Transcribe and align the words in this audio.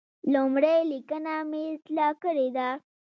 لومړۍ 0.33 0.79
لیکنه 0.91 1.33
مې 1.49 1.61
اصلاح 1.73 2.11
کړې 2.23 2.47
ده. 2.57 2.69